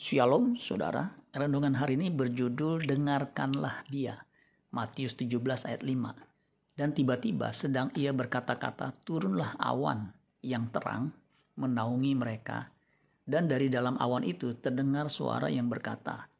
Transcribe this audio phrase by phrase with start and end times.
[0.00, 4.24] Shalom saudara, renungan hari ini berjudul Dengarkanlah dia,
[4.72, 6.16] Matius 17 ayat 5.
[6.72, 10.08] Dan tiba-tiba sedang ia berkata-kata, turunlah awan
[10.40, 11.12] yang terang
[11.60, 12.72] menaungi mereka.
[13.28, 16.32] Dan dari dalam awan itu terdengar suara yang berkata,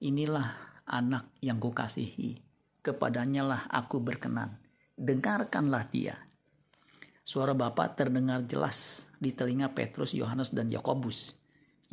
[0.00, 2.40] Inilah anak yang kukasihi,
[2.80, 4.56] kepadanya lah aku berkenan.
[4.96, 6.16] Dengarkanlah dia.
[7.20, 11.43] Suara Bapak terdengar jelas di telinga Petrus, Yohanes, dan Yakobus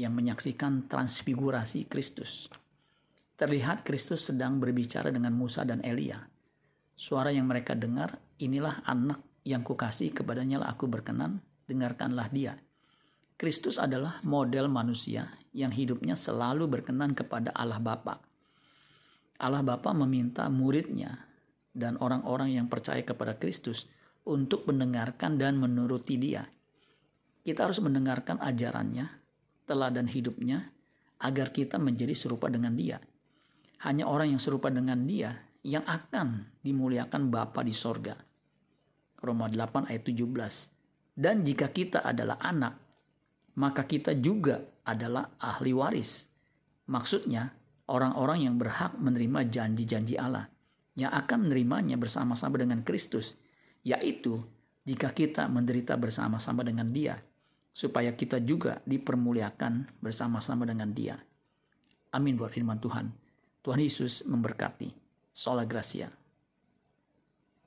[0.01, 2.49] yang menyaksikan transfigurasi Kristus.
[3.37, 6.17] Terlihat Kristus sedang berbicara dengan Musa dan Elia.
[6.97, 12.57] Suara yang mereka dengar, inilah anak yang kukasih kepadanya lah aku berkenan, dengarkanlah dia.
[13.37, 18.21] Kristus adalah model manusia yang hidupnya selalu berkenan kepada Allah Bapa.
[19.41, 21.25] Allah Bapa meminta muridnya
[21.73, 23.89] dan orang-orang yang percaya kepada Kristus
[24.29, 26.45] untuk mendengarkan dan menuruti dia.
[27.41, 29.20] Kita harus mendengarkan ajarannya,
[29.71, 30.67] teladan hidupnya
[31.23, 32.99] agar kita menjadi serupa dengan dia.
[33.87, 35.31] Hanya orang yang serupa dengan dia
[35.63, 38.19] yang akan dimuliakan Bapa di sorga.
[39.23, 41.15] Roma 8 ayat 17.
[41.15, 42.75] Dan jika kita adalah anak,
[43.55, 46.27] maka kita juga adalah ahli waris.
[46.91, 47.47] Maksudnya,
[47.87, 50.51] orang-orang yang berhak menerima janji-janji Allah
[50.99, 53.39] yang akan menerimanya bersama-sama dengan Kristus,
[53.87, 54.43] yaitu
[54.83, 57.21] jika kita menderita bersama-sama dengan Dia
[57.71, 61.17] supaya kita juga dipermuliakan bersama-sama dengan Dia.
[62.11, 63.07] Amin buat firman Tuhan.
[63.63, 64.91] Tuhan Yesus memberkati.
[65.31, 66.20] Sola Gracia.